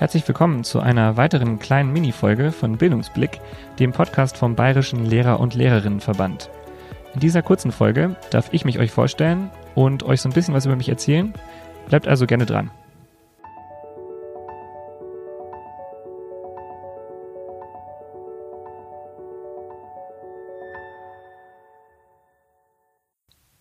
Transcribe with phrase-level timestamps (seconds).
[0.00, 3.38] Herzlich willkommen zu einer weiteren kleinen Minifolge von Bildungsblick,
[3.78, 6.48] dem Podcast vom Bayerischen Lehrer- und Lehrerinnenverband.
[7.12, 10.64] In dieser kurzen Folge darf ich mich euch vorstellen und euch so ein bisschen was
[10.64, 11.34] über mich erzählen.
[11.90, 12.70] Bleibt also gerne dran.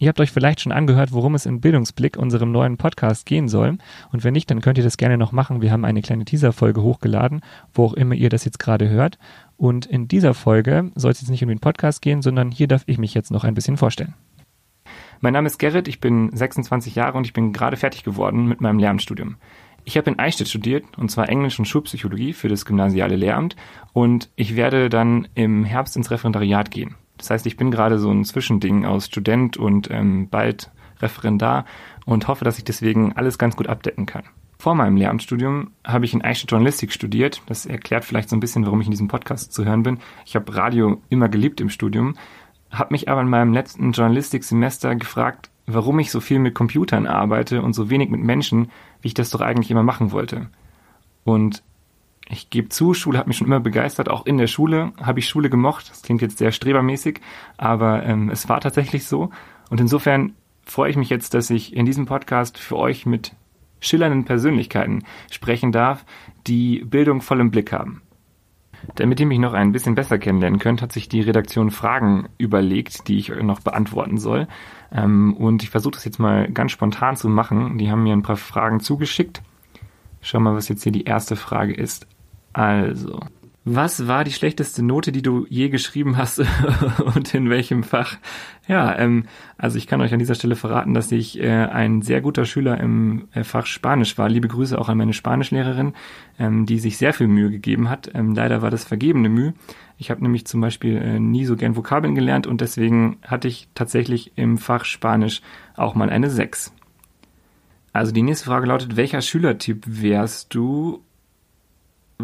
[0.00, 3.76] Ihr habt euch vielleicht schon angehört, worum es in Bildungsblick, unserem neuen Podcast, gehen soll.
[4.10, 5.60] Und wenn nicht, dann könnt ihr das gerne noch machen.
[5.60, 7.42] Wir haben eine kleine Teaser-Folge hochgeladen,
[7.74, 9.18] wo auch immer ihr das jetzt gerade hört.
[9.58, 12.84] Und in dieser Folge soll es jetzt nicht um den Podcast gehen, sondern hier darf
[12.86, 14.14] ich mich jetzt noch ein bisschen vorstellen.
[15.20, 18.62] Mein Name ist Gerrit, ich bin 26 Jahre und ich bin gerade fertig geworden mit
[18.62, 19.36] meinem Lehramtsstudium.
[19.84, 23.54] Ich habe in Eichstätt studiert, und zwar Englisch und Schulpsychologie für das gymnasiale Lehramt.
[23.92, 26.94] Und ich werde dann im Herbst ins Referendariat gehen.
[27.20, 30.70] Das heißt, ich bin gerade so ein Zwischending aus Student und ähm, bald
[31.00, 31.66] Referendar
[32.06, 34.24] und hoffe, dass ich deswegen alles ganz gut abdecken kann.
[34.58, 37.42] Vor meinem Lehramtsstudium habe ich in Eichstätt Journalistik studiert.
[37.46, 39.98] Das erklärt vielleicht so ein bisschen, warum ich in diesem Podcast zu hören bin.
[40.26, 42.14] Ich habe Radio immer geliebt im Studium,
[42.70, 47.62] habe mich aber in meinem letzten Journalistiksemester gefragt, warum ich so viel mit Computern arbeite
[47.62, 48.70] und so wenig mit Menschen,
[49.02, 50.48] wie ich das doch eigentlich immer machen wollte.
[51.24, 51.62] Und
[52.30, 54.08] ich gebe zu, Schule hat mich schon immer begeistert.
[54.08, 55.90] Auch in der Schule habe ich Schule gemocht.
[55.90, 57.20] Das klingt jetzt sehr strebermäßig,
[57.56, 59.30] aber ähm, es war tatsächlich so.
[59.68, 63.32] Und insofern freue ich mich jetzt, dass ich in diesem Podcast für euch mit
[63.80, 66.04] schillernden Persönlichkeiten sprechen darf,
[66.46, 68.02] die Bildung voll im Blick haben.
[68.94, 73.08] Damit ihr mich noch ein bisschen besser kennenlernen könnt, hat sich die Redaktion Fragen überlegt,
[73.08, 74.46] die ich noch beantworten soll.
[74.92, 77.76] Ähm, und ich versuche das jetzt mal ganz spontan zu machen.
[77.78, 79.42] Die haben mir ein paar Fragen zugeschickt.
[80.22, 82.06] Schau mal, was jetzt hier die erste Frage ist.
[82.52, 83.20] Also,
[83.64, 86.42] was war die schlechteste Note, die du je geschrieben hast
[87.14, 88.16] und in welchem Fach?
[88.66, 89.24] Ja, ähm,
[89.58, 92.80] also ich kann euch an dieser Stelle verraten, dass ich äh, ein sehr guter Schüler
[92.80, 94.30] im äh, Fach Spanisch war.
[94.30, 95.92] Liebe Grüße auch an meine Spanischlehrerin,
[96.38, 98.10] ähm, die sich sehr viel Mühe gegeben hat.
[98.14, 99.52] Ähm, leider war das vergebene Mühe.
[99.98, 103.68] Ich habe nämlich zum Beispiel äh, nie so gern Vokabeln gelernt und deswegen hatte ich
[103.74, 105.42] tatsächlich im Fach Spanisch
[105.76, 106.72] auch mal eine 6.
[107.92, 111.02] Also die nächste Frage lautet, welcher Schülertyp wärst du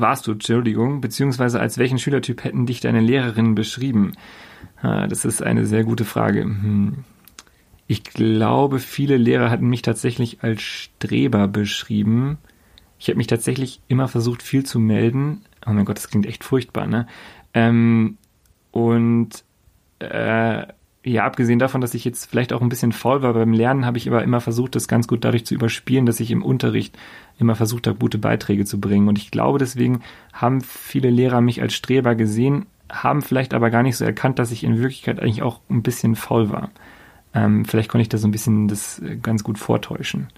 [0.00, 4.12] warst du, Entschuldigung, beziehungsweise als welchen Schülertyp hätten dich deine Lehrerinnen beschrieben?
[4.82, 6.42] Das ist eine sehr gute Frage.
[6.42, 7.04] Hm.
[7.86, 12.38] Ich glaube, viele Lehrer hatten mich tatsächlich als Streber beschrieben.
[12.98, 15.44] Ich habe mich tatsächlich immer versucht, viel zu melden.
[15.66, 17.06] Oh mein Gott, das klingt echt furchtbar, ne?
[17.52, 18.16] Ähm,
[18.70, 19.44] und
[19.98, 20.66] äh,
[21.04, 23.98] ja, abgesehen davon, dass ich jetzt vielleicht auch ein bisschen faul war beim Lernen, habe
[23.98, 26.96] ich aber immer versucht, das ganz gut dadurch zu überspielen, dass ich im Unterricht
[27.38, 29.08] immer versucht habe, gute Beiträge zu bringen.
[29.08, 30.00] Und ich glaube, deswegen
[30.32, 34.50] haben viele Lehrer mich als Streber gesehen, haben vielleicht aber gar nicht so erkannt, dass
[34.50, 36.70] ich in Wirklichkeit eigentlich auch ein bisschen faul war.
[37.34, 40.28] Ähm, vielleicht konnte ich da so ein bisschen das äh, ganz gut vortäuschen.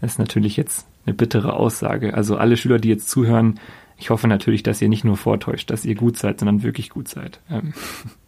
[0.00, 2.14] Das ist natürlich jetzt eine bittere Aussage.
[2.14, 3.58] Also alle Schüler, die jetzt zuhören,
[3.96, 7.08] ich hoffe natürlich, dass ihr nicht nur vortäuscht, dass ihr gut seid, sondern wirklich gut
[7.08, 7.40] seid.
[7.50, 7.72] Ähm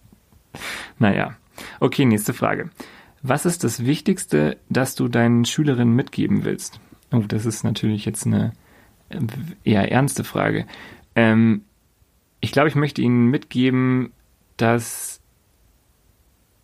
[0.98, 1.36] naja.
[1.80, 2.70] Okay, nächste Frage.
[3.22, 6.80] Was ist das Wichtigste, das du deinen Schülerinnen mitgeben willst?
[7.12, 8.52] Oh, das ist natürlich jetzt eine
[9.08, 9.20] äh,
[9.64, 10.66] eher ernste Frage.
[11.14, 11.62] Ähm,
[12.40, 14.12] ich glaube, ich möchte Ihnen mitgeben,
[14.56, 15.20] dass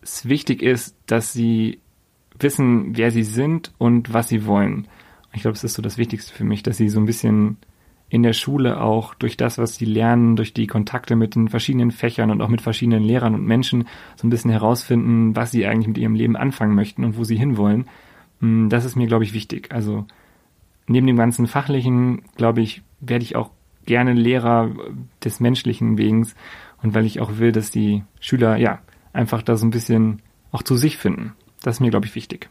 [0.01, 1.79] es wichtig ist, dass Sie
[2.37, 4.87] wissen, wer Sie sind und was Sie wollen.
[5.33, 7.57] Ich glaube, es ist so das Wichtigste für mich, dass Sie so ein bisschen
[8.11, 11.91] in der Schule auch durch das, was sie lernen, durch die Kontakte mit den verschiedenen
[11.91, 15.87] Fächern und auch mit verschiedenen Lehrern und Menschen so ein bisschen herausfinden, was sie eigentlich
[15.87, 17.85] mit ihrem Leben anfangen möchten und wo sie hinwollen.
[18.41, 19.71] Hm, das ist mir, glaube ich, wichtig.
[19.71, 20.05] Also
[20.87, 23.51] neben dem ganzen Fachlichen, glaube ich, werde ich auch
[23.85, 24.71] gerne Lehrer
[25.23, 26.35] des menschlichen Wegens
[26.83, 28.79] und weil ich auch will, dass die Schüler ja
[29.13, 31.31] einfach da so ein bisschen auch zu sich finden.
[31.63, 32.49] Das ist mir, glaube ich, wichtig.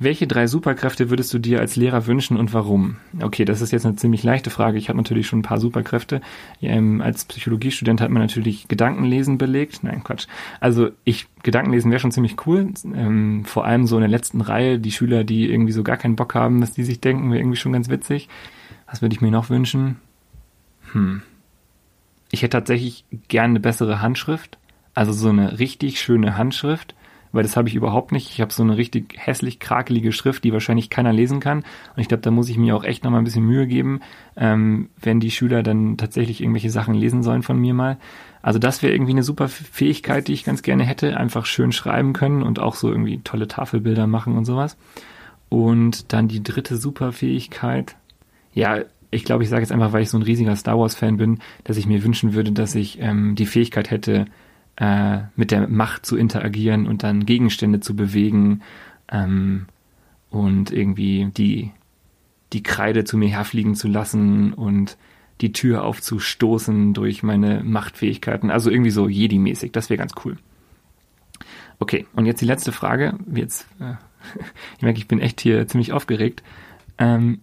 [0.00, 2.96] Welche drei Superkräfte würdest du dir als Lehrer wünschen und warum?
[3.20, 4.76] Okay, das ist jetzt eine ziemlich leichte Frage.
[4.76, 6.20] Ich habe natürlich schon ein paar Superkräfte.
[6.60, 9.84] Ähm, als Psychologiestudent hat man natürlich Gedankenlesen belegt.
[9.84, 10.26] Nein, Quatsch.
[10.58, 12.72] Also ich Gedankenlesen wäre schon ziemlich cool.
[12.92, 16.16] Ähm, vor allem so in der letzten Reihe die Schüler, die irgendwie so gar keinen
[16.16, 18.28] Bock haben, was die sich denken, wäre irgendwie schon ganz witzig.
[18.90, 19.98] Was würde ich mir noch wünschen?
[20.90, 21.22] Hm.
[22.32, 24.58] Ich hätte tatsächlich gerne eine bessere Handschrift.
[24.92, 26.96] Also so eine richtig schöne Handschrift
[27.34, 28.30] weil das habe ich überhaupt nicht.
[28.30, 31.58] Ich habe so eine richtig hässlich krakelige Schrift, die wahrscheinlich keiner lesen kann.
[31.58, 34.00] Und ich glaube, da muss ich mir auch echt nochmal ein bisschen Mühe geben,
[34.36, 37.98] ähm, wenn die Schüler dann tatsächlich irgendwelche Sachen lesen sollen von mir mal.
[38.40, 41.16] Also das wäre irgendwie eine super Fähigkeit, die ich ganz gerne hätte.
[41.16, 44.76] Einfach schön schreiben können und auch so irgendwie tolle Tafelbilder machen und sowas.
[45.48, 47.96] Und dann die dritte Superfähigkeit.
[48.52, 48.80] Ja,
[49.10, 51.76] ich glaube, ich sage jetzt einfach, weil ich so ein riesiger Star Wars-Fan bin, dass
[51.76, 54.26] ich mir wünschen würde, dass ich ähm, die Fähigkeit hätte,
[54.76, 58.62] äh, mit der Macht zu interagieren und dann Gegenstände zu bewegen
[59.10, 59.66] ähm,
[60.30, 61.70] und irgendwie die,
[62.52, 64.96] die Kreide zu mir herfliegen zu lassen und
[65.40, 68.50] die Tür aufzustoßen durch meine Machtfähigkeiten.
[68.50, 69.72] Also irgendwie so Jedi-mäßig.
[69.72, 70.36] Das wäre ganz cool.
[71.78, 73.18] Okay, und jetzt die letzte Frage.
[73.32, 73.94] Jetzt, äh,
[74.76, 76.42] ich merke, ich bin echt hier ziemlich aufgeregt.
[76.98, 77.40] Ähm,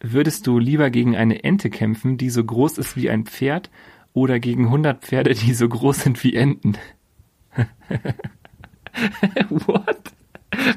[0.00, 3.70] würdest du lieber gegen eine Ente kämpfen, die so groß ist wie ein Pferd,
[4.14, 6.78] oder gegen 100 Pferde, die so groß sind wie Enten?
[9.50, 10.12] What?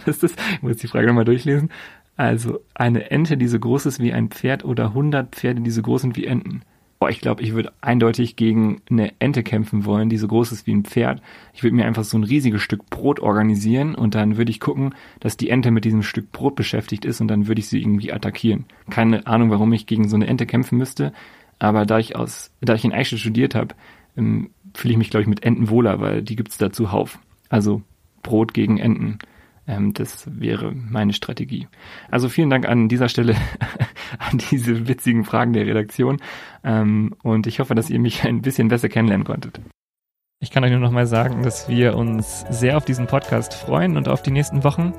[0.06, 0.24] Das?
[0.24, 1.70] Ich muss die Frage nochmal durchlesen.
[2.18, 5.84] Also eine Ente, die so groß ist wie ein Pferd oder 100 Pferde, die so
[5.84, 6.64] groß sind wie Enten.
[7.00, 10.66] Boah, ich glaube, ich würde eindeutig gegen eine Ente kämpfen wollen, die so groß ist
[10.66, 11.22] wie ein Pferd.
[11.54, 14.96] Ich würde mir einfach so ein riesiges Stück Brot organisieren und dann würde ich gucken,
[15.20, 18.12] dass die Ente mit diesem Stück Brot beschäftigt ist und dann würde ich sie irgendwie
[18.12, 18.66] attackieren.
[18.90, 21.14] Keine Ahnung, warum ich gegen so eine Ente kämpfen müsste,
[21.60, 23.76] aber da ich aus, da ich in Eichstätt studiert habe,
[24.16, 27.20] ähm, fühle ich mich, glaube ich, mit Enten wohler, weil die gibt's da zuhauf.
[27.50, 27.82] Also
[28.24, 29.20] Brot gegen Enten.
[29.68, 31.68] Ähm, das wäre meine Strategie.
[32.10, 33.36] Also vielen Dank an dieser Stelle
[34.20, 36.18] an diese witzigen Fragen der Redaktion.
[36.64, 39.60] Ähm, und ich hoffe, dass ihr mich ein bisschen besser kennenlernen konntet.
[40.40, 43.98] Ich kann euch nur noch mal sagen, dass wir uns sehr auf diesen Podcast freuen
[43.98, 44.94] und auf die nächsten Wochen.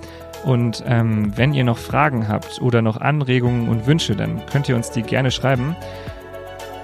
[0.44, 4.75] Und ähm, wenn ihr noch Fragen habt oder noch Anregungen und Wünsche, dann könnt ihr
[4.75, 5.76] uns die gerne schreiben.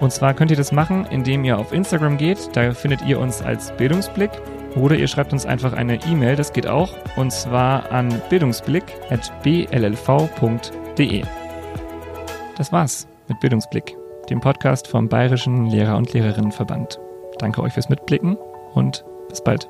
[0.00, 2.50] Und zwar könnt ihr das machen, indem ihr auf Instagram geht.
[2.54, 4.30] Da findet ihr uns als Bildungsblick.
[4.76, 11.22] Oder ihr schreibt uns einfach eine E-Mail, das geht auch, und zwar an bildungsblick.bllv.de.
[12.56, 13.96] Das war's mit Bildungsblick,
[14.30, 16.98] dem Podcast vom Bayerischen Lehrer- und Lehrerinnenverband.
[17.38, 18.36] Danke euch fürs Mitblicken
[18.74, 19.68] und bis bald.